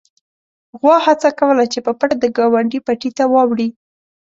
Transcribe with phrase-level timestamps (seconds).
[0.79, 3.67] غوا هڅه کوله چې په پټه د ګاونډي پټي ته واوړي.